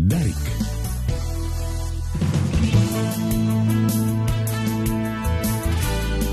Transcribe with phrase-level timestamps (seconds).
[0.00, 0.36] Дарик.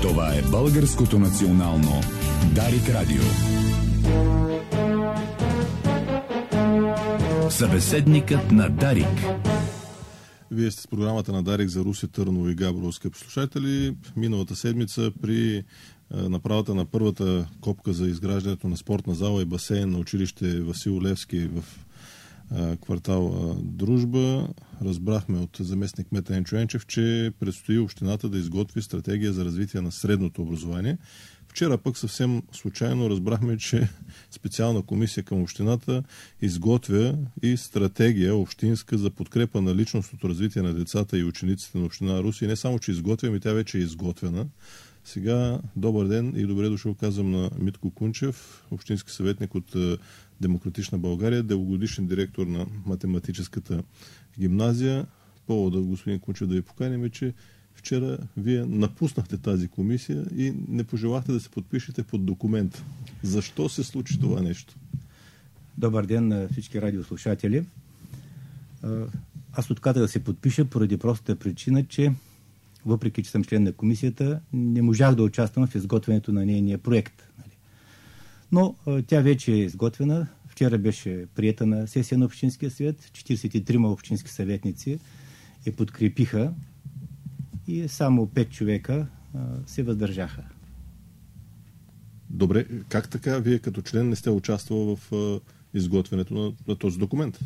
[0.02, 2.00] Това е българското национално
[2.54, 3.22] Дарик Радио.
[7.50, 9.06] Събеседникът на Дарик.
[10.50, 13.96] Вие сте с програмата на Дарик за Руси, Търново и Габрово, скъпи слушатели.
[14.16, 15.64] Миналата седмица при
[16.10, 21.38] направата на първата копка за изграждането на спортна зала и басейн на училище Васил Левски
[21.46, 21.85] в
[22.82, 24.48] квартал Дружба.
[24.82, 30.42] Разбрахме от заместник Мета Енчуенчев, че предстои общината да изготви стратегия за развитие на средното
[30.42, 30.98] образование.
[31.48, 33.88] Вчера пък съвсем случайно разбрахме, че
[34.30, 36.02] специална комисия към общината
[36.42, 42.22] изготвя и стратегия общинска за подкрепа на личностното развитие на децата и учениците на община
[42.22, 42.44] Руси.
[42.44, 44.46] И не само, че изготвя, ми тя вече е изготвена.
[45.04, 49.76] Сега добър ден и добре дошъл казвам на Митко Кунчев, общински съветник от
[50.40, 53.82] Демократична България, дългогодишен директор на математическата
[54.38, 55.06] гимназия.
[55.46, 57.34] Повода, господин Кунчев, да ви поканим е, че
[57.74, 62.84] вчера вие напуснахте тази комисия и не пожелахте да се подпишете под документ.
[63.22, 64.74] Защо се случи това нещо?
[65.78, 67.64] Добър ден на всички радиослушатели.
[69.52, 72.12] Аз отказах да се подпиша поради простата причина, че
[72.86, 77.22] въпреки че съм член на комисията, не можах да участвам в изготвянето на нейния проект.
[78.52, 78.74] Но
[79.06, 80.26] тя вече е изготвена.
[80.56, 83.04] Вчера беше прията на сесия на Общинския съвет.
[83.04, 84.98] 43 общински съветници
[85.66, 86.52] я подкрепиха
[87.66, 89.06] и само 5 човека
[89.66, 90.44] се въздържаха.
[92.30, 95.12] Добре, как така вие като член не сте участвал в
[95.74, 97.38] изготвянето на, на този документ?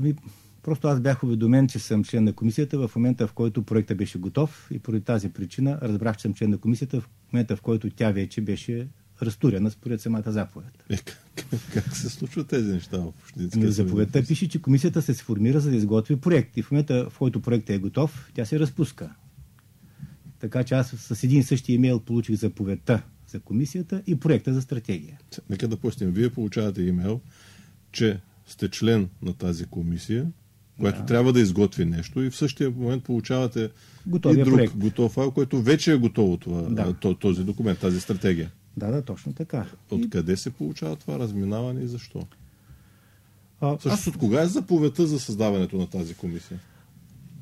[0.00, 0.14] Ами,
[0.62, 4.18] просто аз бях уведомен, че съм член на комисията в момента, в който проектът беше
[4.18, 7.90] готов и поради тази причина разбрах, че съм член на комисията в момента, в който
[7.90, 8.88] тя вече беше
[9.22, 10.84] разтурена според самата заповед.
[10.90, 15.60] Е, как, как се случват тези неща в общинския Заповедта пише, че комисията се сформира
[15.60, 19.10] за да изготви проект и в момента, в който проектът е готов, тя се разпуска.
[20.40, 25.18] Така че аз с един същи имейл получих заповедта за комисията и проекта за стратегия.
[25.50, 26.10] Нека да пустим.
[26.10, 27.20] Вие получавате имейл,
[27.92, 30.26] че сте член на тази комисия,
[30.78, 31.06] която да.
[31.06, 33.70] трябва да изготви нещо и в същия момент получавате
[34.06, 34.76] Готовия и друг проект.
[34.76, 37.14] готов файл, който вече е готово това, да.
[37.14, 38.50] този документ, тази стратегия.
[38.76, 39.66] Да, да, точно така.
[39.90, 40.36] Откъде и...
[40.36, 42.26] се получава това разминаване и защо?
[43.60, 44.06] А, Също аз...
[44.06, 46.60] от кога е заповедта за създаването на тази комисия?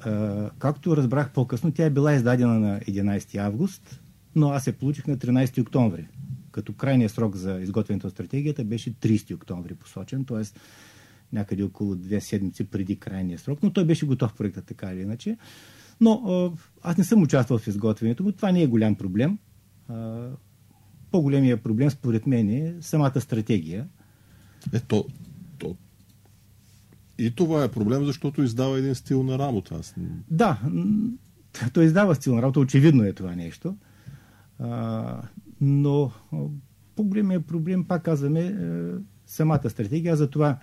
[0.00, 4.00] А, както разбрах по-късно, тя е била издадена на 11 август,
[4.34, 6.09] но аз се получих на 13 октомври.
[6.50, 10.42] Като крайният срок за изготвянето на стратегията беше 30 октомври посочен, т.е.
[11.32, 15.37] някъде около две седмици преди крайния срок, но той беше готов проектът така или иначе.
[16.00, 19.38] Но аз не съм участвал в изготвянето му, това не е голям проблем
[21.12, 23.88] по-големия проблем, според мен, е самата стратегия.
[24.72, 25.06] Ето,
[25.58, 25.76] то,
[27.18, 29.74] и това е проблем, защото издава един стил на работа.
[29.74, 29.94] Аз...
[30.30, 30.60] Да,
[31.72, 33.76] той издава стил на работа, очевидно е това нещо.
[34.58, 35.22] А,
[35.60, 36.12] но
[36.96, 38.52] по-големия проблем, пак казваме, е,
[39.26, 40.16] самата стратегия.
[40.16, 40.58] За това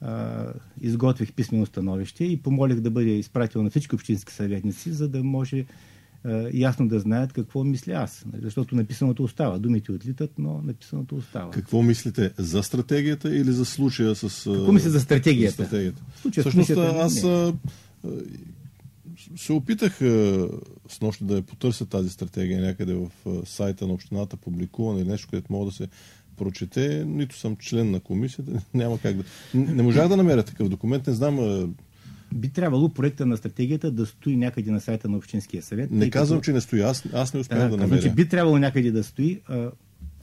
[0.00, 0.46] а,
[0.80, 5.58] изготвих писмено становище и помолих да бъде изпратил на всички общински съветници, за да може
[5.58, 5.66] е,
[6.52, 8.24] ясно да знаят какво мисля аз.
[8.32, 8.42] Нали?
[8.44, 9.58] Защото написаното остава.
[9.58, 11.50] Думите отлитат, но написаното остава.
[11.50, 14.50] Какво мислите за стратегията или за случая с...
[14.52, 15.56] Какво мисля за стратегията?
[15.56, 16.02] За стратегията.
[16.22, 17.52] Случая Всъщност аз не.
[19.36, 19.98] се опитах
[20.88, 23.10] с нощи да я потърся тази стратегия някъде в
[23.46, 25.88] сайта на общината, публикувана или нещо, където мога да се
[26.36, 27.04] прочете.
[27.04, 29.24] Нито съм член на комисията, няма как да...
[29.54, 31.74] Не можах да намеря такъв документ, не знам
[32.34, 35.90] би трябвало проекта на стратегията да стои някъде на сайта на Общинския съвет.
[35.90, 36.44] Не казвам, като...
[36.44, 36.80] че не стои.
[36.80, 38.02] Аз, аз не успях да, да намеря.
[38.02, 39.40] Че би трябвало някъде да стои.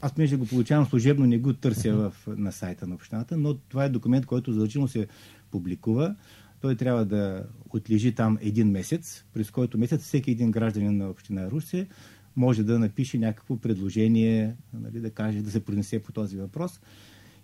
[0.00, 3.84] Аз понеже го получавам служебно, не го търся в, на сайта на общината, но това
[3.84, 5.06] е документ, който задължително се
[5.50, 6.14] публикува.
[6.60, 11.50] Той трябва да отлежи там един месец, през който месец всеки един гражданин на община
[11.50, 11.86] Руси
[12.36, 16.80] може да напише някакво предложение, нали, да каже, да се принесе по този въпрос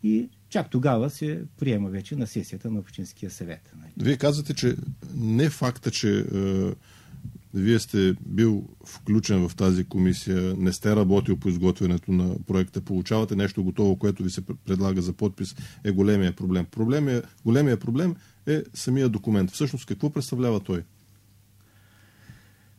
[0.02, 3.72] и чак тогава се приема вече на сесията на Общинския съвет.
[3.96, 4.76] Вие казвате, че
[5.14, 6.74] не факта, че е,
[7.54, 13.36] вие сте бил включен в тази комисия, не сте работил по изготвянето на проекта, получавате
[13.36, 16.66] нещо готово, което ви се предлага за подпис, е големия проблем.
[16.70, 19.50] Проблемия, големия проблем е самия документ.
[19.50, 20.82] Всъщност какво представлява той?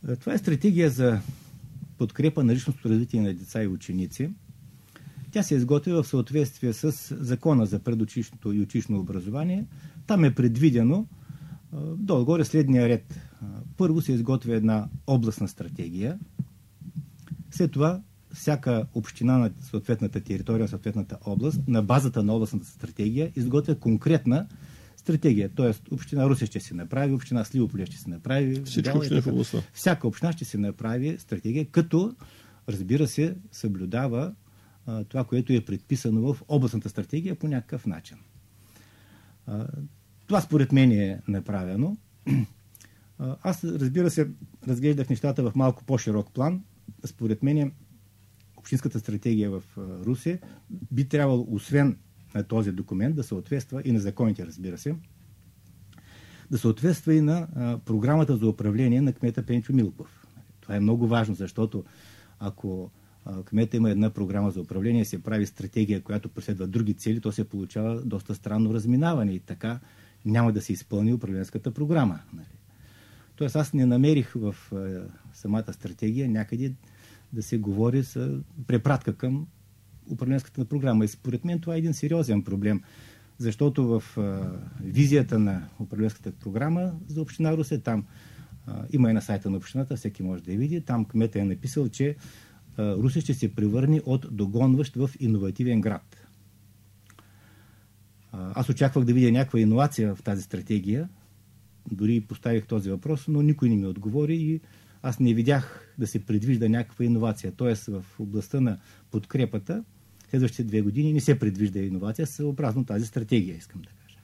[0.10, 1.22] Е, това е стратегия за
[1.98, 4.30] подкрепа на личностното развитие на деца и ученици–
[5.32, 9.66] тя се изготвя в съответствие с Закона за предучилищното и училищно образование.
[10.08, 11.08] Там е предвидено
[11.98, 13.20] долу-горе следния ред.
[13.78, 16.20] Първо се изготвя една областна стратегия.
[17.52, 18.02] След това
[18.34, 24.48] всяка община на съответната територия, съответната област, на базата на областната стратегия, изготвя конкретна
[24.98, 25.50] стратегия.
[25.56, 28.62] Тоест, община Русе ще се направи, община Сливополе ще се направи.
[28.66, 29.58] Всички общини в областта.
[29.74, 32.16] Всяка община ще се направи стратегия, като,
[32.70, 34.34] разбира се, съблюдава
[35.10, 38.18] това, което е предписано в областната стратегия по някакъв начин.
[40.28, 41.98] Това според мен е направено.
[43.20, 44.30] Аз, разбира се,
[44.68, 46.64] разглеждах нещата в малко по-широк план.
[47.06, 47.72] Според мен
[48.58, 50.40] общинската стратегия в Русе
[50.92, 51.98] би трябвало, освен
[52.36, 54.96] на този документ, да съответства и на законите, разбира се,
[56.52, 57.48] да съответства и на
[57.86, 60.28] програмата за управление на кмета Пенчо Милков.
[60.62, 61.84] Това е много важно, защото
[62.40, 62.92] ако
[63.46, 67.50] кмета има една програма за управление, се прави стратегия, която преследва други цели, то се
[67.50, 69.80] получава доста странно разминаване и така
[70.26, 72.20] няма да се изпълни управленската програма.
[72.34, 72.48] Нали.
[73.36, 74.56] Тоест аз не намерих в
[75.34, 76.74] самата стратегия някъде
[77.34, 79.48] да се говори с препратка към
[80.12, 81.06] управленската програма.
[81.06, 82.82] И според мен това е един сериозен проблем,
[83.38, 84.04] защото в
[84.84, 88.06] визията на управленската програма за община Русе, там
[88.94, 91.90] има и на сайта на общината, всеки може да я види, там кмета е написал,
[91.90, 92.16] че
[92.80, 96.18] а, Русе ще се превърне от догонващ в иновативен град.
[98.32, 101.10] Аз очаквах да видя някаква иновация в тази стратегия,
[101.92, 104.62] дори поставих този въпрос, но никой не ми отговори и
[105.04, 107.52] аз не видях да се предвижда някаква иновация.
[107.52, 108.78] Тоест в областта на
[109.12, 109.84] подкрепата
[110.30, 114.20] следващите две години не се предвижда иновация, съобразно тази стратегия, искам да кажа.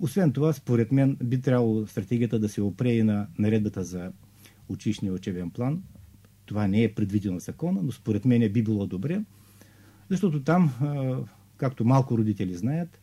[0.00, 4.12] Освен това, според мен, би трябвало стратегията да се опре и на наредбата за
[4.72, 5.82] училищния учебен план.
[6.46, 9.24] Това не е предвидено в закона, но според мен би било добре,
[10.10, 10.72] защото там,
[11.56, 13.00] както малко родители знаят,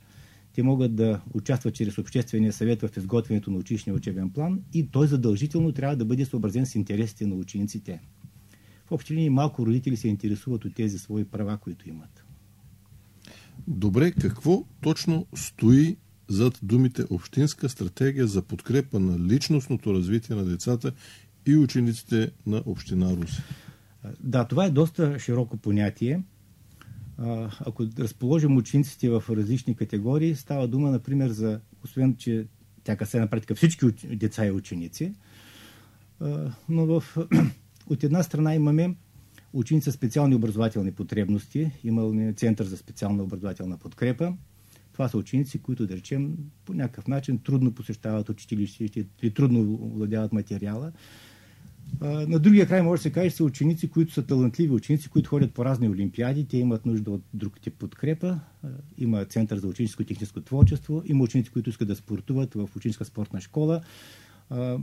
[0.54, 5.08] те могат да участват чрез обществения съвет в изготвянето на училищния учебен план и той
[5.08, 8.02] задължително трябва да бъде съобразен с интересите на учениците.
[8.86, 12.24] В общи линии малко родители се интересуват от тези свои права, които имат.
[13.68, 20.92] Добре, какво точно стои зад думите Общинска стратегия за подкрепа на личностното развитие на децата
[21.52, 23.42] и учениците на Община Руси?
[24.20, 26.22] Да, това е доста широко понятие
[27.66, 32.46] ако разположим учениците в различни категории, става дума, например, за, освен, че
[32.84, 33.86] тя касае на практика всички
[34.16, 35.14] деца и ученици,
[36.70, 37.04] но в,
[37.88, 38.96] от една страна имаме
[39.54, 44.34] ученици специални образователни потребности, имаме Център за специална образователна подкрепа.
[44.94, 48.90] Това са ученици, които, да речем, по някакъв начин трудно посещават училище
[49.24, 50.92] или трудно владяват материала
[52.02, 55.54] на другия край може да се каже, са ученици, които са талантливи ученици, които ходят
[55.54, 58.40] по разни олимпиади, те имат нужда от друг тип подкрепа.
[58.98, 63.06] Има Център за ученическо и техническо творчество, има ученици, които искат да спортуват в ученическа
[63.06, 63.82] спортна школа.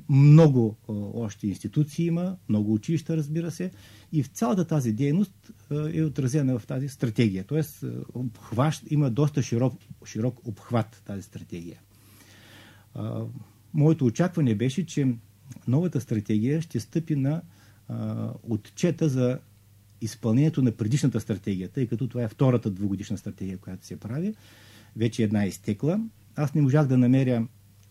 [0.09, 0.77] Много
[1.15, 3.71] още институции има, много училища, разбира се.
[4.13, 5.53] И в цялата тази дейност
[5.93, 7.45] е отразена в тази стратегия.
[7.45, 9.75] Тоест, обхващ, има доста широк,
[10.05, 11.81] широк обхват тази стратегия.
[13.75, 15.15] Моето очакване беше, че
[15.69, 17.43] новата стратегия ще стъпи на
[17.89, 19.39] а, отчета за
[20.01, 24.35] изпълнението на предишната стратегия, тъй като това е втората двугодишна стратегия, която се прави.
[24.97, 26.01] Вече една е изтекла.
[26.37, 27.47] Аз не можах да намеря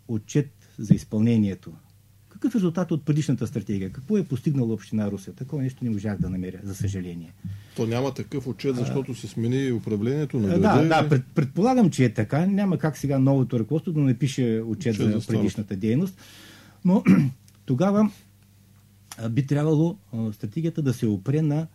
[0.07, 1.73] отчет за изпълнението.
[2.29, 3.91] Какъв е резултат от предишната стратегия?
[3.91, 5.31] Какво е постигнала община Русе?
[5.31, 7.33] Такова нещо не можах да намеря, за съжаление.
[7.75, 12.13] То няма такъв отчет, защото се смени управлението на Да, да, пред, предполагам, че е
[12.13, 12.45] така.
[12.45, 16.21] Няма как сега новото ръководство да напише отчет, отчет за предишната дейност.
[16.85, 17.03] Но
[17.65, 18.11] тогава
[19.29, 19.97] би трябвало
[20.33, 21.67] стратегията да се опре на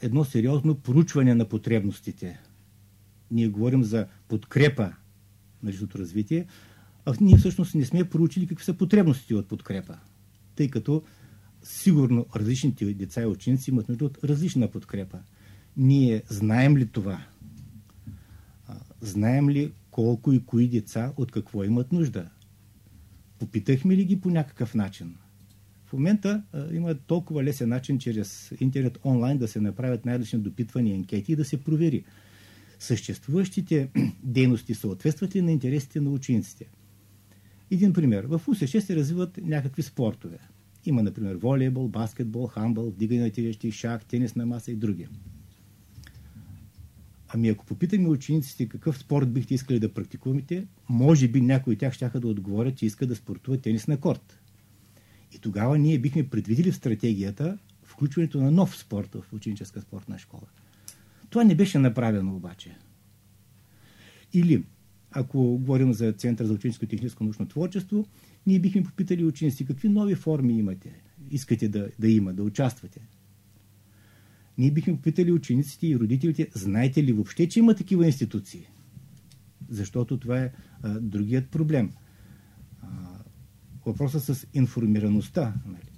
[0.00, 2.40] едно сериозно проучване на потребностите.
[3.30, 4.92] Ние говорим за подкрепа
[5.62, 6.46] на личното развитие,
[7.04, 9.98] а ние всъщност не сме проучили какви са потребностите от подкрепа,
[10.56, 11.02] тъй като
[11.62, 15.18] сигурно различните деца и ученици имат нужда от различна подкрепа.
[15.76, 17.26] Ние знаем ли това?
[19.00, 22.30] Знаем ли колко и кои деца от какво имат нужда?
[23.38, 25.14] Попитахме ли ги по някакъв начин?
[25.86, 30.96] В момента а, има толкова лесен начин чрез интернет онлайн да се направят най-различни допитвания,
[30.96, 32.04] анкети и да се провери
[32.78, 33.88] съществуващите
[34.22, 36.66] дейности съответстват ли на интересите на учениците.
[37.70, 38.24] Един пример.
[38.24, 40.38] В УСШ се развиват някакви спортове.
[40.84, 45.06] Има, например, волейбол, баскетбол, хамбал, вдигане на тежести, шах, тенис на маса и други.
[47.28, 51.92] Ами ако попитаме учениците какъв спорт бихте искали да практикувате, може би някои от тях
[51.92, 54.40] ще да отговорят, че искат да спортуват тенис на корт.
[55.32, 60.46] И тогава ние бихме предвидили в стратегията включването на нов спорт в ученическа спортна школа.
[61.30, 62.76] Това не беше направено обаче.
[64.32, 64.64] Или,
[65.10, 68.06] ако говорим за Център за ученическо техническо научно творчество,
[68.46, 73.00] ние бихме попитали ученици какви нови форми имате, искате да, да има, да участвате.
[74.58, 78.66] Ние бихме попитали учениците и родителите, знаете ли въобще, че има такива институции?
[79.68, 81.92] Защото това е а, другият проблем.
[82.82, 82.86] А,
[83.86, 85.54] въпросът с информираността.
[85.66, 85.90] Нали?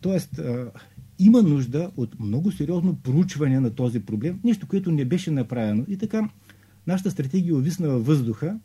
[0.00, 0.70] Тоест, а,
[1.18, 5.84] има нужда от много сериозно проучване на този проблем, нещо, което не беше направено.
[5.88, 6.30] И така,
[6.86, 8.58] нашата стратегия овисна във въздуха,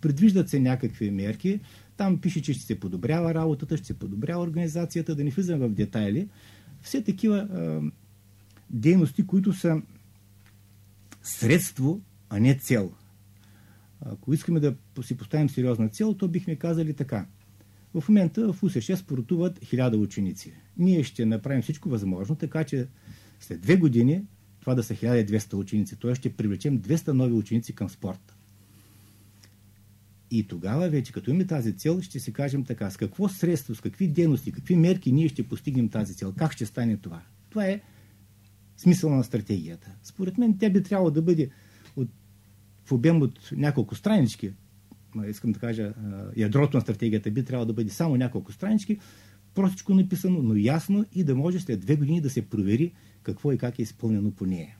[0.00, 1.60] предвиждат се някакви мерки,
[1.96, 5.68] там пише, че ще се подобрява работата, ще се подобрява организацията, да не влизам в
[5.68, 6.28] детайли.
[6.82, 7.80] Все такива а,
[8.70, 9.82] дейности, които са
[11.22, 12.92] средство, а не цел.
[14.00, 17.26] Ако искаме да си поставим сериозна цел, то бихме казали така.
[17.94, 20.52] В момента в УСШ спортуват хиляда ученици.
[20.76, 22.88] Ние ще направим всичко възможно, така че
[23.40, 24.22] след две години
[24.60, 26.14] това да са 1200 ученици, т.е.
[26.14, 28.37] ще привлечем 200 нови ученици към спорта.
[30.30, 33.80] И тогава вече, като имаме тази цел, ще си кажем така, с какво средство, с
[33.80, 37.22] какви дейности, какви мерки ние ще постигнем тази цел, как ще стане това.
[37.50, 37.80] Това е
[38.76, 39.90] смисъл на стратегията.
[40.02, 41.50] Според мен тя би трябвало да бъде
[41.96, 42.08] от,
[42.84, 44.52] в обем от няколко странички.
[45.28, 45.94] Искам да кажа,
[46.36, 48.98] ядрото на стратегията би трябвало да бъде само няколко странички,
[49.54, 52.92] простичко написано, но ясно и да може след две години да се провери
[53.22, 54.77] какво и как е изпълнено по нея.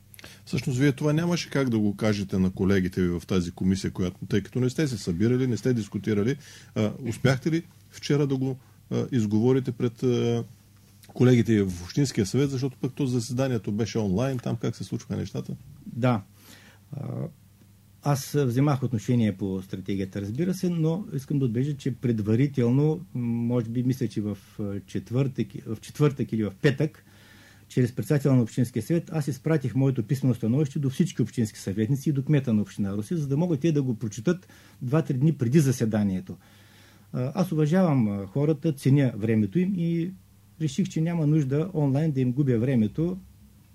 [0.48, 4.26] Всъщност, вие това нямаше как да го кажете на колегите ви в тази комисия, която,
[4.28, 6.36] тъй като не сте се събирали, не сте дискутирали.
[6.74, 8.56] А, успяхте ли вчера да го
[8.90, 10.44] а, изговорите пред а,
[11.08, 15.56] колегите в Общинския съвет, защото пък то заседанието беше онлайн, там как се случваха нещата?
[15.86, 16.22] Да.
[18.02, 23.82] Аз вземах отношение по стратегията, разбира се, но искам да отбежа, че предварително, може би
[23.82, 24.38] мисля, че в
[24.86, 27.04] четвъртък, в четвъртък или в петък,
[27.68, 32.12] чрез председателя на Общинския съвет, аз изпратих моето писмено становище до всички общински съветници и
[32.12, 34.48] до кмета на Община Руси, за да могат те да го прочитат
[34.82, 36.36] два-три дни преди заседанието.
[37.12, 40.12] Аз уважавам хората, ценя времето им и
[40.60, 43.18] реших, че няма нужда онлайн да им губя времето.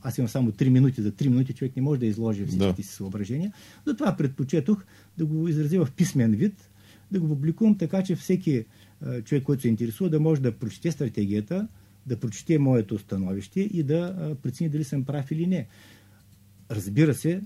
[0.01, 1.01] Аз имам само 3 минути.
[1.01, 2.83] За 3 минути човек не може да изложи всичките да.
[2.83, 3.53] си съображения.
[3.88, 4.83] Затова предпочетох
[5.17, 6.69] да го изразя в писмен вид,
[7.12, 8.65] да го публикувам така, че всеки
[9.23, 11.67] човек, който се интересува, да може да прочете стратегията,
[12.05, 15.67] да прочете моето становище и да прецени дали съм прав или не.
[16.72, 17.41] Разбира се,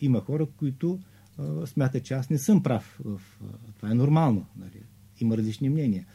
[0.00, 1.00] има хора, които
[1.66, 3.00] смятат, че аз не съм прав.
[3.76, 4.46] Това е нормално.
[4.56, 4.82] Нали?
[5.20, 6.06] Има различни мнения.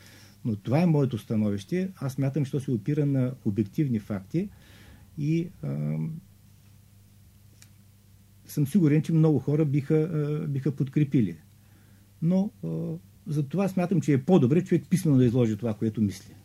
[0.46, 1.92] Но това е моето становище.
[1.96, 4.50] Аз смятам, че се опира на обективни факти
[5.18, 5.98] и а,
[8.46, 11.38] съм сигурен, че много хора биха, а, биха подкрепили.
[12.22, 12.68] Но а,
[13.28, 16.36] за това смятам, че е по-добре човек писменно да изложи това, което мисли.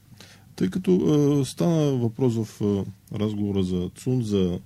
[0.58, 2.62] Тъй като стана въпрос в
[3.12, 4.60] разговора за ЦУН, за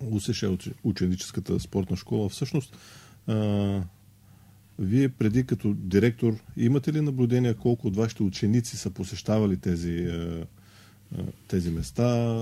[0.00, 0.44] УСШ,
[0.84, 2.76] ученическата спортна школа, всъщност
[4.78, 10.08] вие преди като директор имате ли наблюдение колко от вашите ученици са посещавали тези,
[11.48, 12.36] тези места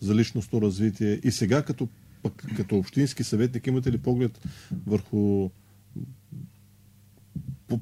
[0.00, 1.20] за личностно развитие?
[1.24, 1.88] И сега като,
[2.22, 4.40] пък, като общински съветник имате ли поглед
[4.86, 5.50] върху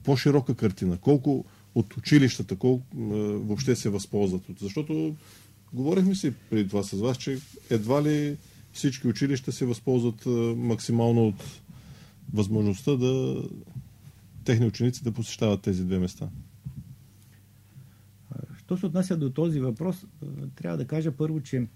[0.05, 0.99] по-широка картина?
[0.99, 1.45] Колко
[1.77, 4.43] от училищата, колко въобще се възползват?
[4.61, 5.17] Защото
[5.73, 7.39] говорихме си преди това с вас, че
[7.71, 8.37] едва ли
[8.73, 11.61] всички училища се възползват максимално от
[12.33, 13.43] възможността да
[14.45, 16.29] техни ученици да посещават тези две места?
[18.59, 20.07] Що се отнася до този въпрос,
[20.55, 21.67] трябва да кажа първо, че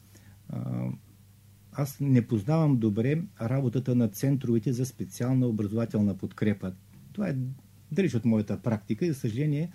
[1.72, 6.72] аз не познавам добре работата на центровете за специална образователна подкрепа.
[7.12, 7.36] Това е
[7.92, 9.70] далеч от моята практика и, за съжаление,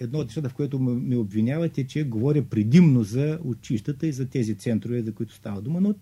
[0.00, 4.54] едно от нещата, в което ме обвинявате, че говоря предимно за училищата и за тези
[4.54, 5.94] центрове, за които става дума, но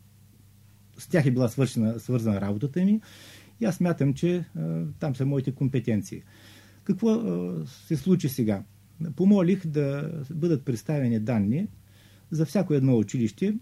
[0.98, 3.00] с тях е била свършена, свързана работата ми
[3.60, 4.44] и аз мятам, че
[4.98, 6.22] там са моите компетенции.
[6.84, 7.22] Какво
[7.66, 8.62] се случи сега?
[9.16, 11.66] Помолих да бъдат представени данни
[12.30, 13.54] за всяко едно училище,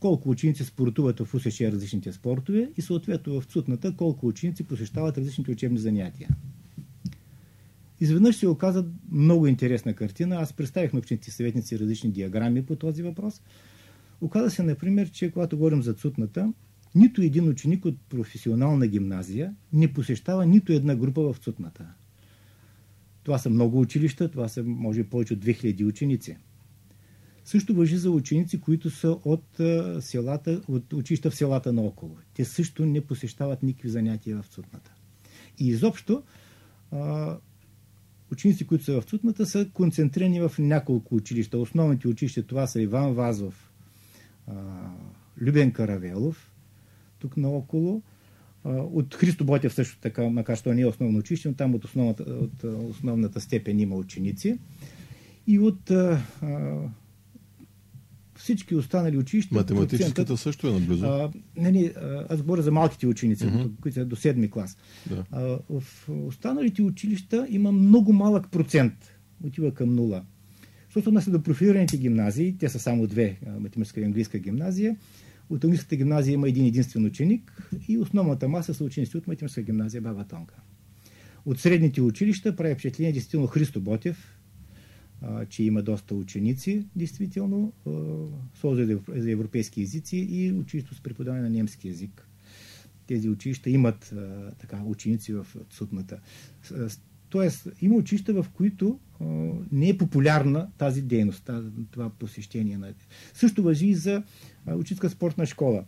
[0.00, 5.50] колко ученици спортуват в УСШ различните спортове и съответно в ЦУТната колко ученици посещават различните
[5.50, 6.28] учебни занятия.
[8.00, 10.36] Изведнъж се оказа много интересна картина.
[10.36, 13.42] Аз представих на ученици съветници различни диаграми по този въпрос–
[14.20, 16.52] Оказа се, например, че когато говорим за цутната,
[16.94, 21.86] нито един ученик от професионална гимназия не посещава нито една група в цутната.
[23.22, 26.36] Това са много училища, това са може повече от 2000 ученици.
[27.48, 29.60] Също въжи за ученици, които са от,
[30.00, 32.16] селата, от училища в селата наоколо.
[32.34, 34.92] Те също не посещават никакви занятия в цутната.
[35.58, 36.22] И изобщо
[38.32, 41.58] ученици, които са в цутната, са концентрирани в няколко училища.
[41.58, 43.70] Основните училища това са Иван Вазов,
[45.40, 46.52] Любен Каравелов,
[47.18, 48.02] тук наоколо.
[48.64, 52.22] От Христо Ботев също така, макар що не е основно училище, но там от основната,
[52.22, 54.58] от основната степен има ученици.
[55.46, 56.22] И от а,
[58.48, 59.54] всички останали училища...
[59.54, 61.06] Математическата също е наблизо.
[61.06, 61.92] А, не, не,
[62.28, 63.70] аз говоря за малките ученици, uh-huh.
[63.80, 64.76] които са до седми клас.
[65.10, 65.24] Да.
[65.30, 68.94] А, в останалите училища има много малък процент.
[69.44, 70.22] Отива към нула.
[70.86, 74.96] Защото отнася до профилираните гимназии, те са само две, математическа и английска гимназия.
[75.50, 80.00] От английската гимназия има един единствен ученик и основната маса са ученици от математическа гимназия
[80.00, 80.54] Баба Тонка.
[81.46, 84.37] От средните училища прави впечатление действително Христо Ботев,
[85.22, 87.72] а, че има доста ученици, действително,
[88.60, 92.28] Служа за европейски езици и училището с преподаване на немски язик.
[93.06, 96.20] Тези училища имат а, така, ученици в Цутната.
[97.28, 99.24] Тоест, има училища, в които а,
[99.72, 101.50] не е популярна тази дейност,
[101.90, 102.78] това посещение.
[103.34, 104.22] Също въжи и за
[104.66, 105.84] учителска спортна школа.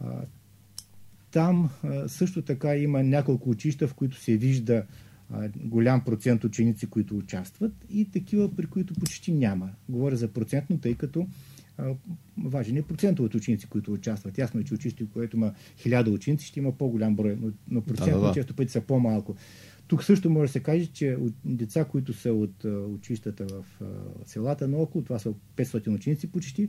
[0.00, 0.20] А,
[1.30, 4.84] там а, също така има няколко училища, в които се вижда
[5.56, 9.70] голям процент ученици, които участват и такива, при които почти няма.
[9.88, 11.26] Говоря за процентно, тъй като
[12.44, 14.38] важен е процент от ученици, които участват.
[14.38, 18.14] Ясно е, че училище, което има хиляда ученици, ще има по-голям брой, но, но процентно
[18.14, 18.34] да, да, да.
[18.34, 19.36] често пъти са по-малко.
[19.86, 22.64] Тук също може да се каже, че деца, които са от
[22.94, 23.64] училищата в
[24.26, 26.68] селата наоколо, това са 500 ученици почти,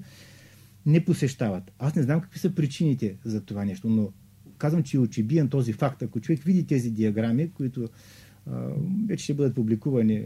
[0.85, 1.71] не посещават.
[1.79, 4.11] Аз не знам какви са причините за това нещо, но
[4.57, 6.01] казвам, че е очебиен този факт.
[6.01, 7.89] Ако човек види тези диаграми, които
[9.07, 10.25] вече ще бъдат публикувани,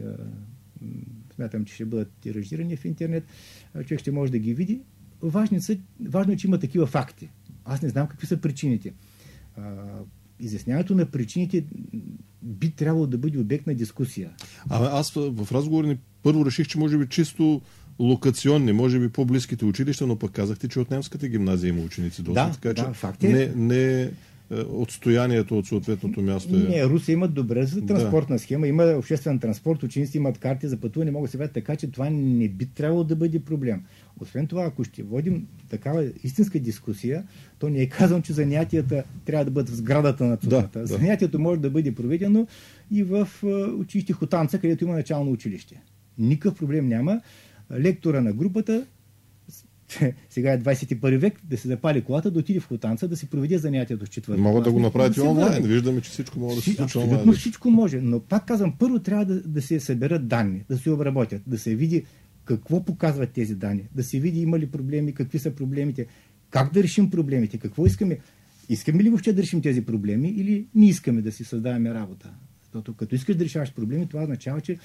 [1.34, 3.24] смятам, че ще бъдат тиражирани в интернет,
[3.86, 4.80] човек ще може да ги види.
[5.22, 5.76] Важни са,
[6.08, 7.28] важно е, че има такива факти.
[7.64, 8.92] Аз не знам какви са причините.
[10.40, 11.64] Изясняването на причините
[12.42, 14.30] би трябвало да бъде обект на дискусия.
[14.68, 17.60] А аз в разговор ни първо реших, че може би чисто
[17.98, 22.46] локационни, може би по-близките училища, но пък казахте, че от немската гимназия има ученици доста.
[22.46, 23.28] Да, така, да, че факт е.
[23.28, 24.10] Не, не
[24.68, 26.56] отстоянието от съответното място.
[26.56, 26.58] Е...
[26.58, 28.38] Не, Руси имат добре за транспортна да.
[28.38, 31.90] схема, има обществен транспорт, ученици имат карти за пътуване, могат да се вадят, така че
[31.90, 33.82] това не би трябвало да бъде проблем.
[34.20, 37.24] Освен това, ако ще водим такава истинска дискусия,
[37.58, 40.78] то не е казано, че занятията трябва да бъдат в сградата на цуната.
[40.78, 42.46] Да, Занятието може да бъде проведено
[42.90, 43.28] и в
[43.78, 45.82] училище Хотанца, където има начално училище.
[46.18, 47.20] Никакъв проблем няма.
[47.72, 48.86] Лектора на групата
[50.30, 53.58] сега е 21 век, да се запали колата, да отиде в Хотанца, да си проведе
[53.58, 54.42] занятието с четвърта.
[54.42, 55.62] Могат да го направят и онлайн.
[55.62, 57.32] Виждаме, че всичко може да се случи онлайн.
[57.32, 61.42] всичко може, но пак казвам, първо трябва да, да се съберат данни, да се обработят,
[61.46, 62.04] да се види
[62.44, 66.06] какво показват тези данни, да се види има ли проблеми, какви са проблемите,
[66.50, 68.18] как да решим проблемите, какво искаме.
[68.68, 72.30] Искаме ли въобще да решим тези проблеми или не искаме да си създаваме работа?
[72.72, 74.78] Защото като искаш да решаваш проблеми, това означава, че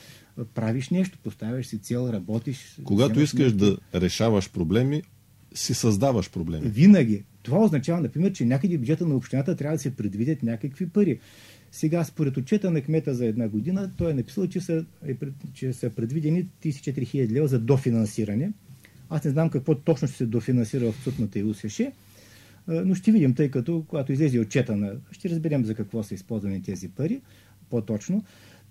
[0.54, 2.80] правиш нещо, поставяш си цел, работиш.
[2.84, 3.58] Когато искаш нещо.
[3.91, 5.02] да решаваш проблеми,
[5.54, 6.69] си създаваш проблеми.
[6.69, 7.23] Винаги.
[7.43, 11.19] Това означава, например, че някъде в бюджета на общината трябва да се предвидят някакви пари.
[11.71, 15.15] Сега, според отчета на кмета за една година, той е написал, че са, е,
[15.54, 18.52] че са предвидени 34 000 лева за дофинансиране.
[19.10, 21.82] Аз не знам какво точно ще се дофинансира в Цутната и УСШ,
[22.67, 24.93] но ще видим, тъй като, когато излезе отчета на...
[25.12, 27.21] Ще разберем за какво са използвани тези пари
[27.69, 28.23] по-точно.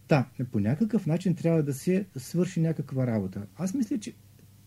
[0.08, 3.46] Та, по някакъв начин трябва да се свърши някаква работа.
[3.56, 4.14] Аз мисля, че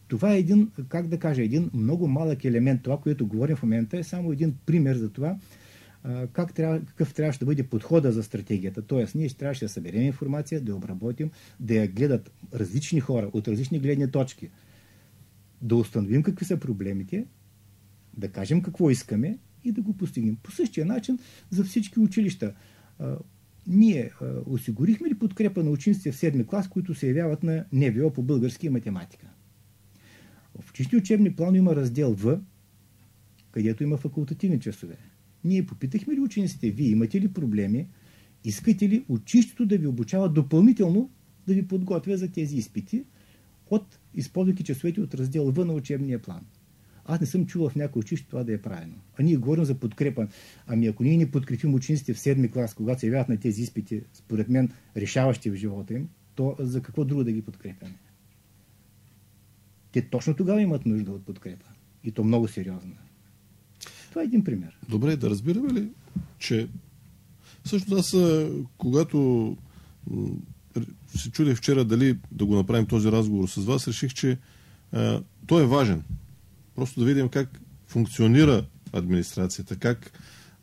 [0.08, 2.84] това е един, как да кажа, един много малък елемент.
[2.84, 5.38] Това, което говорим в момента е само един пример за това,
[6.34, 8.82] как трябва, какъв трябваше да бъде подхода за стратегията.
[8.82, 13.30] Тоест, ние ще трябваше да съберем информация, да я обработим, да я гледат различни хора
[13.34, 14.50] от различни гледни точки,
[15.62, 17.26] да установим какви са проблемите,
[18.18, 20.38] да кажем какво искаме и да го постигнем.
[20.44, 22.54] По същия начин за всички училища
[23.70, 24.12] ние
[24.46, 28.68] осигурихме ли подкрепа на учениците в 7 клас, които се явяват на НВО по български
[28.68, 29.28] и математика?
[30.60, 32.40] В чисти учебни план има раздел В,
[33.52, 34.98] където има факултативни часове.
[35.44, 37.88] Ние попитахме ли учениците, вие имате ли проблеми,
[38.44, 41.10] искате ли учището да ви обучава допълнително
[41.48, 43.04] да ви подготвя за тези изпити,
[43.70, 46.42] от, използвайки часовете от раздел В на учебния план.
[47.10, 48.94] Аз не съм чувал в някои училище това да е правено.
[49.20, 50.28] А ние говорим за подкрепа.
[50.68, 54.02] Ами ако ние не подкрепим учениците в седми клас, когато се явяват на тези изпити,
[54.14, 57.96] според мен решаващи в живота им, то за какво друго да ги подкрепяме?
[59.92, 61.66] Те точно тогава имат нужда от подкрепа.
[62.04, 62.94] И то много сериозно.
[64.10, 64.78] Това е един пример.
[64.90, 65.90] Добре, да разбираме ли,
[66.40, 66.68] че
[67.66, 68.16] също аз,
[68.78, 69.58] когато
[71.08, 74.38] се чудех вчера дали да го направим този разговор с вас, реших, че
[74.92, 76.04] а, той е важен.
[76.80, 80.12] Просто да видим как функционира администрацията, как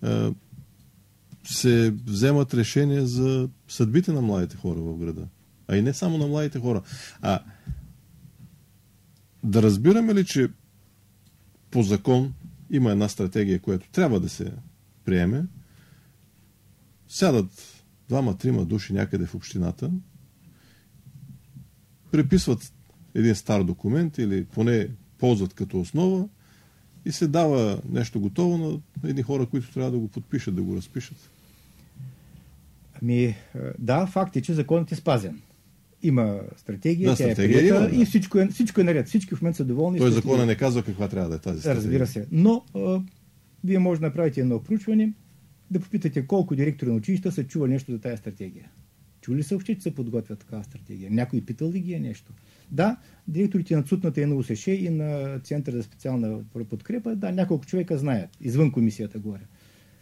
[0.03, 0.33] а,
[1.45, 5.29] се вземат решения за съдбите на младите хора в града.
[5.69, 6.83] А и не само на младите хора.
[7.23, 7.41] А
[9.45, 10.49] да разбираме ли, че
[11.71, 12.35] по закон
[12.71, 14.53] има една стратегия, която трябва да се
[15.05, 15.47] приеме,
[17.09, 19.91] сядат двама-трима души някъде в общината,
[22.11, 22.73] преписват
[23.15, 26.29] един стар документ или поне ползват като основа
[27.05, 30.77] и се дава нещо готово на едни хора, които трябва да го подпишат, да го
[30.77, 31.31] разпишат.
[33.03, 33.37] Ами, е,
[33.79, 35.41] да, факт е, че законът е спазен.
[36.03, 38.03] Има стратегия, Да, тя стратегия е прията има, да.
[38.03, 39.09] и всичко е, всичко е наред.
[39.09, 39.99] Всички в момента са доволни.
[39.99, 41.83] Той закона не казва каква трябва да е тази стратегия.
[41.83, 42.27] Разбира се.
[42.33, 43.01] Но а,
[43.65, 45.13] вие може да направите едно проучване,
[45.71, 48.71] да попитате колко директори на училища са чували нещо за тази стратегия.
[49.27, 51.11] Чули са въобще, че се подготвя такава стратегия?
[51.11, 52.33] Някой питал ли ги е нещо?
[52.71, 52.97] Да,
[53.29, 57.99] директорите на ЦУТната и на УСШ и на Центъра за специална подкрепа, да, няколко човека
[57.99, 59.41] знаят, извън комисията горе.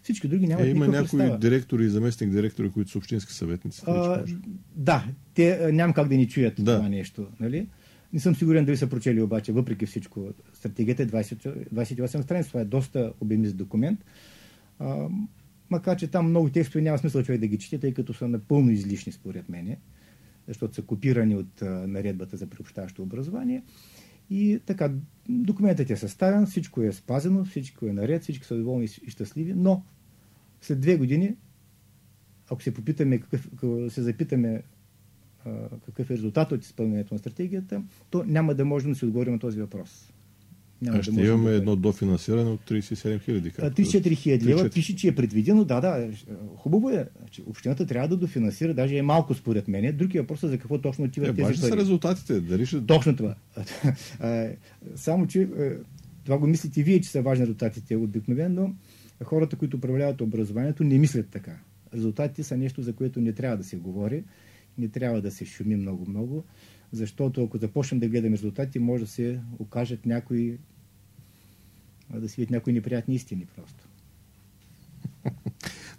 [0.03, 1.39] Всички други нямат Е, има някои представа.
[1.39, 3.83] директори и заместник директори, които са общински съветници.
[3.87, 4.25] А,
[4.77, 6.77] да, те няма как да ни чуят Да.
[6.77, 7.27] това нещо.
[7.41, 7.69] Нали?
[8.13, 10.29] Не съм сигурен дали са прочели обаче, въпреки всичко.
[10.53, 12.49] Стратегията е 20, 28 страница.
[12.49, 14.05] Това е доста обемист документ.
[14.79, 15.09] А,
[15.71, 18.71] макар, че там много текстове няма смисъл човек да ги чете, тъй като са напълно
[18.71, 19.79] излишни според мене,
[20.49, 23.63] защото са копирани от наредбата за приобщаващо образование.
[24.31, 24.93] И така,
[25.29, 29.85] документът е съставен, всичко е спазено, всичко е наред, всички са доволни и щастливи, но
[30.61, 31.37] след две години,
[32.51, 33.49] ако се попитаме, какъв,
[33.89, 34.63] се запитаме
[35.87, 39.39] какъв е резултат от изпълнението на стратегията, то няма да можем да си отговорим на
[39.39, 40.14] този въпрос.
[40.85, 43.53] Няма А ще можем имаме да- едно дофинансиране от 37 хиляди.
[43.59, 44.75] А, 34 хиляди лева 34.
[44.75, 45.65] пише, че е предвидено.
[45.65, 46.09] Да, да,
[46.57, 47.09] хубаво е.
[47.19, 49.97] Значи, общината трябва да дофинансира, даже е малко според мен.
[49.97, 51.81] Други въпрос е за какво точно Е, отиват тези важни са пари.
[51.81, 52.41] резултатите.
[52.41, 52.87] Дали ще...
[52.87, 53.35] Точно това.
[54.97, 55.71] Само, че е,
[56.25, 57.97] това го мислите вие, че са важни резултатите.
[57.97, 58.75] Обикновено
[59.25, 61.59] хората, които управляват образованието, не мислят така.
[61.95, 64.25] Резултатите са нещо, за което не трябва да се говори,
[64.79, 66.45] не трябва да се шуми много-много,
[66.93, 70.59] защото ако започнем да гледаме резултати, може да се окажат някои
[72.15, 73.89] а, да се видят някои неприятни истини просто.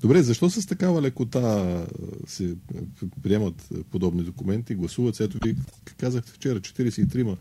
[0.02, 1.86] Добре, защо с такава лекота
[2.28, 2.78] се а,
[3.24, 5.20] приемат а, подобни документи, гласуват?
[5.20, 5.56] Ето ви
[5.98, 7.38] казахте вчера, 43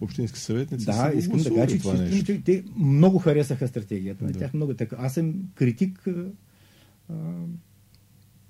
[0.00, 1.78] общински съветници Да, искам да кажа,
[2.24, 4.24] че те много харесаха стратегията.
[4.24, 4.38] На Да.
[4.38, 4.96] тях много така.
[4.98, 6.08] Аз съм критик,
[7.08, 7.14] а,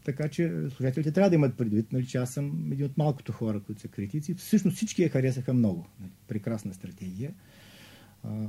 [0.05, 3.61] така че служителите трябва да имат предвид, нали, че аз съм един от малкото хора,
[3.61, 4.35] които са критици.
[4.35, 5.87] Всъщност всички я харесаха много.
[6.01, 7.33] Нали, прекрасна стратегия.
[8.25, 8.47] А,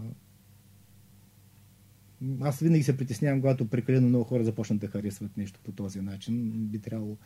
[2.42, 6.52] аз винаги се притеснявам, когато прекалено много хора започнат да харесват нещо по този начин.
[6.54, 7.18] Би трябвало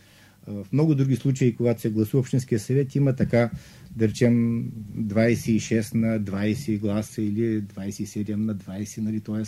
[0.47, 3.49] в много други случаи, когато се гласува общинския съвет, има така,
[3.95, 4.65] да речем,
[4.97, 9.43] 26 на 20 гласа или 27 на 20, нали, т.е.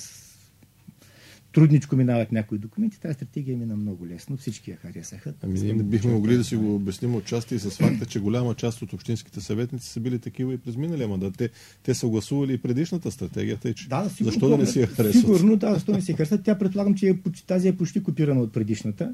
[1.55, 2.99] трудничко минават някои документи.
[2.99, 5.33] Тази стратегия мина много лесно, всички я харесаха.
[5.43, 8.81] Ами ние бихме могли да си го обясним отчасти и с факта, че голяма част
[8.81, 11.33] от общинските съветници са били такива и през миналия мандат.
[11.37, 11.49] Те,
[11.83, 14.87] те са гласували и предишната стратегия, тъй че Да, сигурно, защо да не си я
[14.87, 15.21] харесват?
[15.21, 16.43] Сигурно, да, защо не си я харесват.
[16.43, 17.15] Тя предполагам, че е,
[17.47, 19.13] тази е почти копирана от предишната.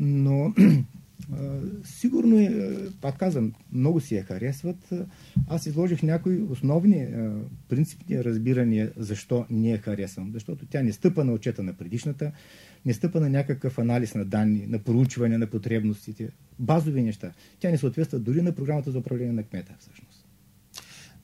[0.00, 0.54] Но
[1.84, 4.92] сигурно е, пак казвам, много си я харесват.
[5.48, 7.06] Аз изложих някои основни
[7.68, 10.30] принципни разбирания защо не я харесвам.
[10.32, 12.32] Защото тя не стъпа на отчета на предишната,
[12.86, 16.28] не стъпа на някакъв анализ на данни, на проучване на потребностите.
[16.58, 17.32] Базови неща.
[17.58, 20.24] Тя не съответства дори на програмата за управление на кмета, всъщност.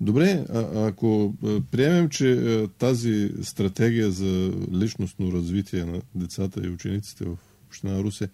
[0.00, 1.34] Добре, а, ако
[1.70, 8.28] приемем, че тази стратегия за личностно развитие на децата и учениците в Община Русе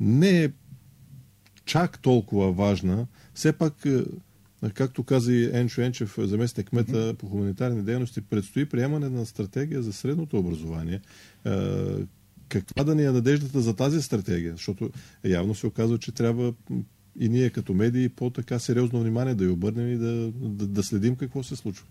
[0.00, 0.48] не е
[1.64, 4.04] чак толкова важна, все пак, а,
[4.74, 9.92] както каза и Енчо Енчев, заместник кмета по хуманитарни дейности, предстои приемане на стратегия за
[9.92, 11.00] средното образование.
[11.44, 11.96] А,
[12.52, 14.52] Каква да ни е надеждата за тази стратегия?
[14.52, 14.90] Защото
[15.24, 16.54] явно се оказва, че трябва
[17.20, 21.16] и ние като медии по-така сериозно внимание да й обърнем и да, да, да следим
[21.16, 21.86] какво се случва.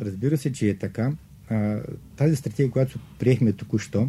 [0.00, 1.12] Разбира се, че е така.
[2.16, 4.08] Тази стратегия, която приехме току-що,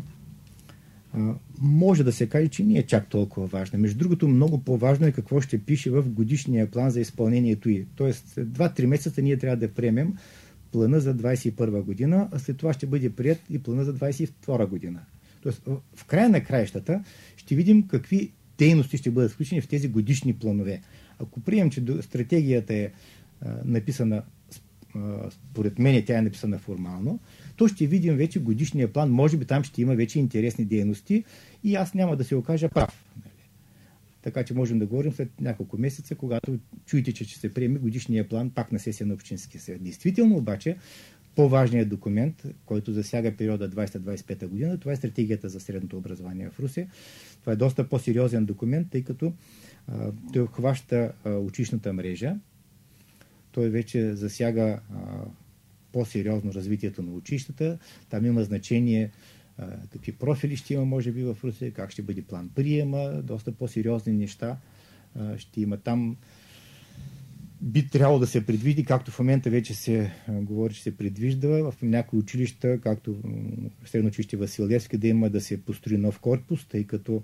[1.62, 3.80] може да се каже, че не е чак толкова важна.
[3.80, 7.86] Между другото, много по-важно е какво ще пише в годишния план за изпълнението й.
[7.95, 10.13] Тоест, след 2-3 месеца ние трябва да приемем
[10.71, 14.99] плана за 21 година, а след това ще бъде прият и плана за 22 година.
[15.41, 15.62] Тоест,
[15.95, 17.04] в- края на краищата
[17.38, 20.82] ще видим какви дейности ще бъдат включени в тези годишни планове.
[21.19, 22.91] Ако приемем, че стратегията е
[23.65, 24.23] написана,
[25.30, 27.19] според мен тя е написана формално,
[27.56, 29.12] то ще видим вече годишния план.
[29.12, 31.24] Може би там ще има вече интересни дейности
[31.63, 33.06] и аз няма да се окажа прав.
[33.18, 33.50] нали.
[34.22, 38.30] Така че можем да говорим след няколко месеца, когато чуете, че ще се приеме годишния
[38.30, 39.84] план пак на сесия на Общинския съвет.
[39.84, 40.78] Действително обаче,
[41.36, 46.88] по-важният документ, който засяга периода 20-25 година, това е стратегията за средното образование в Русе.
[47.41, 49.34] Това е доста по-сериозен документ, тъй като
[49.88, 52.36] а, той обхваща а, училищната мрежа.
[53.52, 55.26] Той вече засяга а,
[55.95, 57.77] по-сериозно развитието на училищата.
[58.10, 59.12] Там има значение
[59.89, 64.13] какви профили ще има, може би, в Русия, как ще бъде план приема, доста по-сериозни
[64.13, 64.58] неща
[65.38, 66.17] ще има там.
[67.62, 71.73] би трябвало да се предвиди, както в момента вече се говори, че се предвижда в
[71.81, 73.15] някои училища, както
[73.86, 77.23] средно училище Василевски, да има да се построи нов корпус, тъй като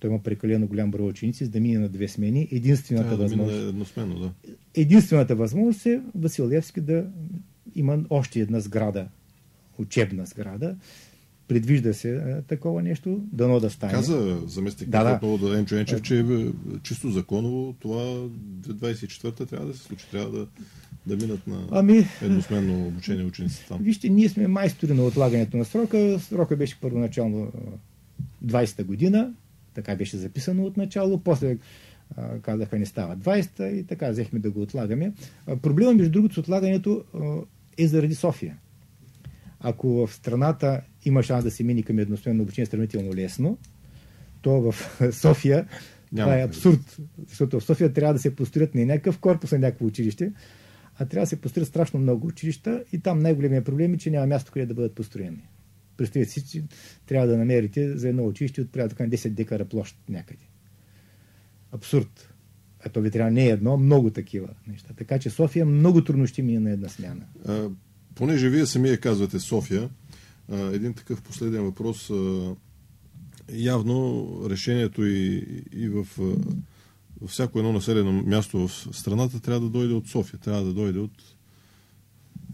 [0.00, 2.48] той има прекалено голям брой ученици, за да мине на две смени.
[2.52, 3.68] Единствената да мине възможност.
[3.68, 4.32] едносменно, да.
[4.74, 7.06] Единствената възможност е Василевски да
[7.74, 9.08] има още една сграда,
[9.78, 10.76] учебна сграда.
[11.48, 13.92] Предвижда се а, такова нещо, дано да стане.
[13.92, 15.38] Каза заместник Да, да.
[15.38, 15.58] да.
[15.58, 16.24] Енчо Енчев, че е,
[16.82, 18.02] чисто законово това
[18.68, 20.06] 24-та трябва да се случи.
[20.10, 20.46] Трябва да,
[21.06, 23.78] да минат на Ами, едносменно обучение ученици там.
[23.82, 26.18] Вижте, ние сме майстори на отлагането на срока.
[26.20, 29.32] Срока беше първоначално а, 20-та година,
[29.74, 31.58] така беше записано от начало, после
[32.16, 35.12] а, казаха не става 20-та и така взехме да го отлагаме.
[35.46, 37.18] А, проблема, между другото, с отлагането а,
[37.78, 38.58] е заради София.
[39.60, 43.58] Ако в страната има шанс да се мини към едностменно обучение сравнително лесно,
[44.42, 44.74] то в
[45.12, 45.66] София
[46.12, 46.96] Няма това е абсурд.
[47.28, 50.32] Защото в София трябва да се построят не някакъв корпус на някакво училище,
[50.98, 54.26] а трябва да се построят страшно много училища и там най-големият проблем е, че няма
[54.26, 55.48] място, къде да бъдат построени.
[55.96, 56.62] Представете си, че
[57.06, 60.44] трябва да намерите за едно училище от порядъка на 10 декара площ някъде.
[61.72, 62.27] Абсурд.
[62.88, 64.94] А то ви трябва не едно, много такива неща.
[64.96, 67.24] Така че София много трудно ще мине на една смяна.
[67.48, 67.68] А,
[68.14, 69.88] понеже вие самия казвате София,
[70.52, 72.10] а, един такъв последен въпрос.
[72.10, 72.54] А,
[73.52, 79.94] явно решението и, и в, а, всяко едно населено място в страната трябва да дойде
[79.94, 81.22] от София, трябва да дойде от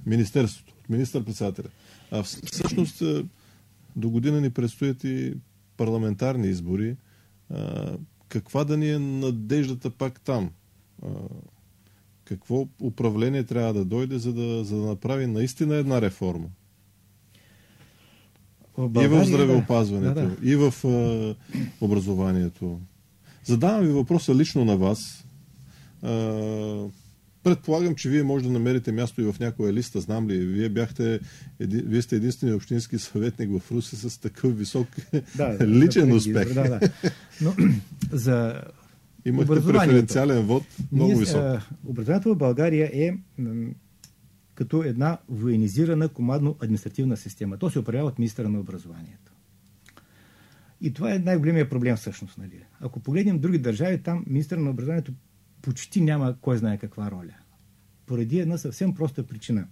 [0.06, 1.68] Министерството, от министър-председателя.
[2.10, 3.02] А вс- всъщност
[3.96, 5.34] до година ни предстоят и
[5.76, 6.96] парламентарни избори.
[7.50, 7.96] А,
[8.34, 10.50] каква да ни е надеждата пак там?
[12.24, 16.48] Какво управление трябва да дойде, за да, за да направи наистина една реформа?
[18.76, 20.50] В и в здравеопазването, Да, да.
[20.50, 21.34] и в а,
[21.84, 22.80] образованието.
[23.44, 25.24] Задавам ви въпроса лично на вас.
[26.02, 26.10] А,
[27.44, 30.38] предполагам, че вие може да намерите място и в някоя листа, знам ли.
[30.38, 31.20] Вие, бяхте,
[31.60, 34.88] еди, вие сте единствения общински съветник в Руси с такъв висок
[35.36, 36.54] Да, личен за успех.
[36.54, 36.80] Да, да.
[37.40, 37.54] Но
[38.12, 38.62] за
[39.24, 41.36] Имахте преференциален вод много Ние, висок.
[41.36, 43.12] а, образованието в България е
[44.54, 47.56] като една военизирана командно-административна система.
[47.56, 49.32] То се управлява от министра на образованието.
[50.80, 52.38] И това е най-големия проблем всъщност.
[52.38, 52.64] Нали?
[52.80, 55.12] Ако погледнем други държави, там министър на образованието
[55.64, 57.34] почти няма кой знае каква роля.
[58.06, 59.66] Поради една съвсем проста причина.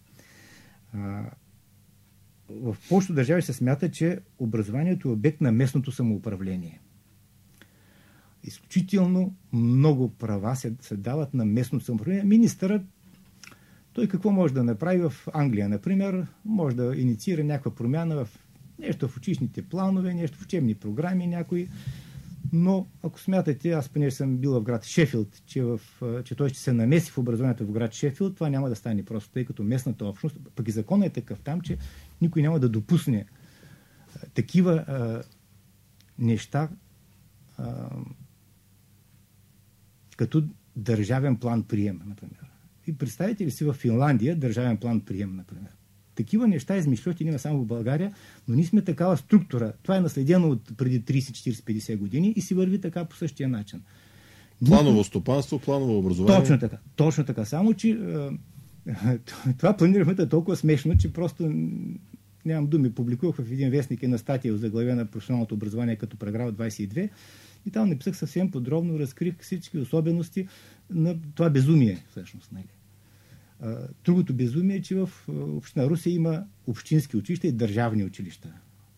[2.50, 6.81] В повечето държави се смята, че образованието е обект на местното самоуправление.
[8.44, 12.24] Изключително много права се, се дават на местното самоуправление.
[12.24, 12.83] Министърът
[13.92, 16.26] той какво може да направи в Англия, например?
[16.44, 18.38] Може да инициира някаква промяна в
[18.78, 21.68] нещо в училищните планове, нещо в учебни програми, някои.
[22.53, 25.81] Но ако смятате, аз понеже съм бил в град Шефилд, че, в,
[26.25, 29.31] че той ще се намеси в образованието в град Шефилд, това няма да стане просто,
[29.31, 31.79] тъй като местната общност, пък и законът е такъв там, че
[32.21, 33.27] никой няма да допусне
[34.35, 35.23] такива а,
[36.19, 36.69] неща
[37.59, 37.91] а,
[40.17, 40.45] като
[40.77, 42.51] държавен план прием, например.
[42.87, 45.71] И представете ли си в Финландия държавен план прием, например.
[46.14, 48.14] Такива неща измишлете има само в България,
[48.48, 49.72] но ние сме такава структура.
[49.83, 53.48] Това е наследено от преди 30, 40, 50 години и си върви така по същия
[53.48, 53.83] начин.
[54.66, 56.40] Планово стопанство, планово образование.
[56.40, 56.79] Точно така.
[56.96, 57.44] Точно така.
[57.44, 57.98] Само, че
[59.59, 61.53] това планирането е толкова смешно, че просто
[62.44, 62.92] нямам думи.
[62.92, 67.09] Публикувах в един вестник една статия за главе на професионалното образование като параграф 22
[67.66, 70.48] и там написах съвсем подробно, разкрих всички особености
[70.90, 72.53] на това безумие, всъщност.
[72.53, 72.64] Нали.
[74.05, 78.53] Другото безумие е, че в Община Русия има общински училища и държавни училища.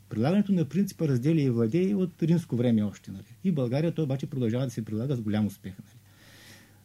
[0.09, 3.11] Прилагането на принципа раздели и владей е от римско време още.
[3.11, 3.37] Нали.
[3.45, 5.73] И България той обаче продължава да се прилага с голям успех.
[5.79, 5.99] Нали.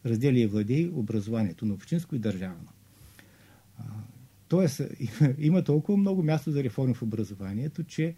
[0.06, 2.68] Раздели и владей образованието на общинско и държавно.
[4.48, 4.80] Тоест,
[5.38, 8.14] има толкова много място за реформи в образованието, че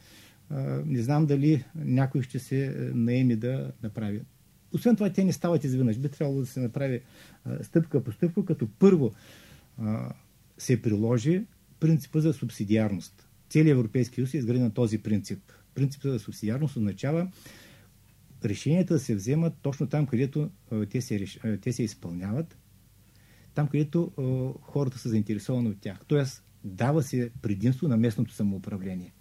[0.86, 4.20] не знам дали някой ще се наеми да направи.
[4.74, 5.98] Освен това, те не стават изведнъж.
[5.98, 7.00] Би трябвало да се направи
[7.62, 9.12] стъпка по стъпка, като първо
[10.58, 11.44] се приложи
[11.80, 13.28] принципа за субсидиарност.
[13.50, 15.52] Целият Европейски съюз е изграден на този принцип.
[15.74, 17.30] Принципът за субсидиарност означава
[18.44, 20.50] решенията да се вземат точно там, където
[20.90, 22.56] те, се, реш- те се изпълняват,
[23.54, 24.12] там, където
[24.62, 26.00] хората са заинтересовани от тях.
[26.06, 29.12] Тоест, дава се предимство на местното самоуправление.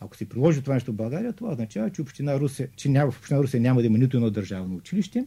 [0.00, 3.18] Ако се приложи това нещо в България, това означава, че, община Русе, че няма, в
[3.18, 5.26] община Русе няма да има нито едно държавно училище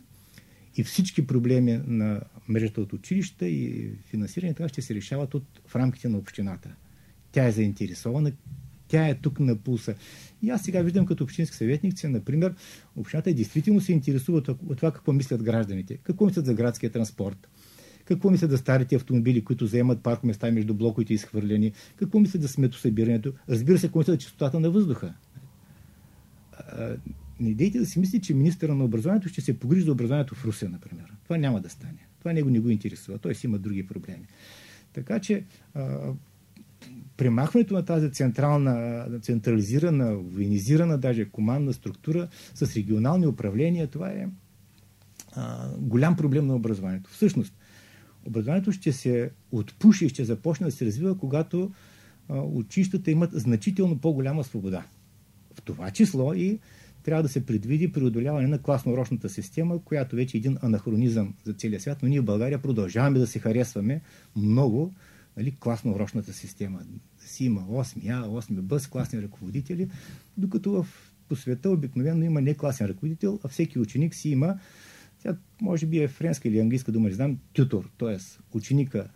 [0.77, 5.75] и всички проблеми на мрежата от училища и финансиране така ще се решават от, в
[5.75, 6.75] рамките на общината.
[7.31, 8.31] Тя е заинтересована,
[8.87, 9.95] тя е тук на пулса.
[10.41, 12.55] И аз сега виждам като общински съветник, че, например,
[12.95, 17.47] общината действително се интересува от, това какво мислят гражданите, какво мислят за градския транспорт,
[18.05, 21.71] Какво мислят за старите автомобили, които заемат парко места между блоковете изхвърлени?
[21.95, 23.33] Какво мислят за сметосъбирането?
[23.49, 25.13] Разбира се, какво мислят за чистотата на въздуха?
[27.39, 30.45] Не дейте да си мислите, че министъра на образованието ще се погрижи за образованието в
[30.45, 31.13] Русия, например.
[31.23, 32.07] Това няма да стане.
[32.19, 33.17] Това него не го интересува.
[33.17, 34.25] Той си има други проблеми.
[34.93, 36.13] Така че а,
[37.17, 44.27] премахването на тази централна, централизирана, военизирана даже командна структура с регионални управления, това е
[45.35, 47.09] а, голям проблем на образованието.
[47.09, 47.53] Всъщност,
[48.25, 51.71] образованието ще се отпуши и ще започне да се развива, когато
[52.29, 54.85] а, училищата имат значително по-голяма свобода.
[55.55, 56.59] В това число и
[57.07, 61.79] трябва да се предвиди преодоляване на класно-рочната система, която вече е един анахронизъм за целия
[61.79, 64.01] свят, но ние в България продължаваме да се харесваме
[64.35, 64.93] много
[65.37, 66.79] нали, класно-рочната система.
[67.21, 69.89] Да си има 8А, 8Б с класни ръководители,
[70.37, 70.87] докато в,
[71.29, 74.59] по света обикновено има не класен ръководител, а всеки ученик си има,
[75.21, 78.17] тя може би е френска или английска дума, не знам, тютор, т.е.
[78.57, 79.07] ученика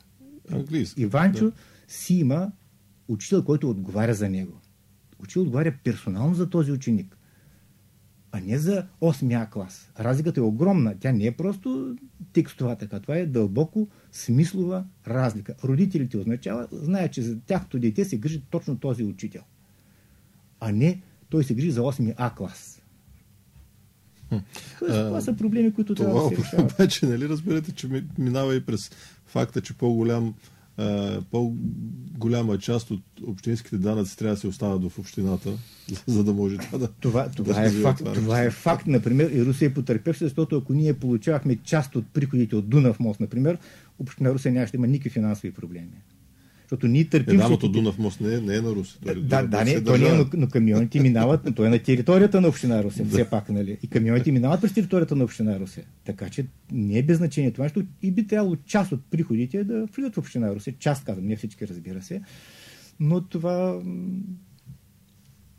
[0.52, 1.52] Английски, Иванчо да.
[1.88, 2.52] си има
[3.08, 4.62] учител, който отговаря за него.
[5.20, 7.18] Учител отговаря персонално за този ученик
[8.32, 9.92] а не за 8 клас.
[10.00, 10.96] Разликата е огромна.
[11.00, 11.96] Тя не е просто
[12.34, 13.00] текстова така.
[13.00, 15.56] Това е дълбоко смислова разлика.
[15.64, 19.42] Родителите означава, знаят, че за тяхното дете се грижи точно този учител.
[20.60, 22.82] А не той се грижи за 8 А клас.
[24.80, 26.72] Тоест, това са проблеми, които това трябва да се решават.
[26.72, 28.92] Обаче, нали разбирате, че минава и през
[29.26, 30.34] факта, че по-голям
[31.32, 35.50] по-голяма част от общинските данъци трябва да се остават в общината,
[36.08, 36.88] за да може това да.
[36.88, 40.58] Това, това, да е, факт, това, това е факт, например, и Русия е потърпевша, защото
[40.58, 43.58] ако ние получавахме част от приходите от Дунав мост, например,
[44.00, 46.02] община Русия нямаше да има никакви финансови проблеми.
[46.72, 47.36] Защото ние търпим...
[47.36, 48.98] Едамото Дунав мост не е, не е на Руси.
[49.02, 51.80] Да, да, да не, то не е, но, но камионите минават, но той е на
[51.80, 53.78] територията на община Русе, все пак, нали?
[53.84, 55.84] И камионите минават през територията на община Русе.
[56.06, 59.86] Така че не е без значение това, защото и би трябвало част от приходите да
[59.86, 60.76] влизат в община Русе.
[60.80, 62.22] Част, казвам, не всички, разбира се.
[63.00, 63.82] Но това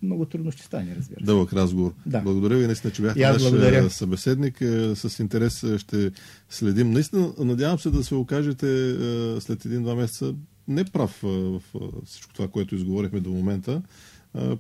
[0.03, 1.27] много трудно ще стане, разбира се.
[1.27, 1.95] Дълъг разговор.
[2.07, 2.21] Да.
[2.21, 3.91] Благодаря ви, наистина, че бяхте наш благодаря.
[3.91, 4.61] събеседник.
[4.61, 6.11] Е, с интерес ще
[6.51, 6.91] следим.
[6.91, 8.97] Наистина, надявам се да се окажете
[9.41, 10.35] след един-два месеца
[10.73, 11.63] не прав в
[12.07, 13.83] всичко това, което изговорихме до момента,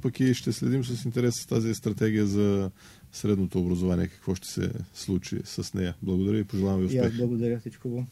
[0.02, 2.70] пък и ще следим с интерес с тази стратегия за
[3.12, 5.94] средното образование, какво ще се случи с нея.
[6.02, 7.02] Благодаря и пожелавам ви успех.
[7.02, 8.06] И аз благодаря всичко го.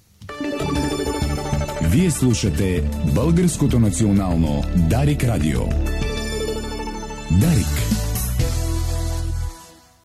[1.91, 5.61] Вие слушате Българското национално Дарик Радио.
[7.41, 8.00] Дарик.